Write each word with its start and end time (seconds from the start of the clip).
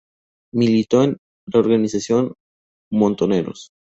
Militó 0.51 1.03
en 1.03 1.17
la 1.45 1.59
organización 1.59 2.33
Montoneros. 2.91 3.69